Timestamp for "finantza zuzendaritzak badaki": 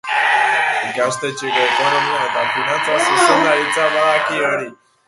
2.55-4.47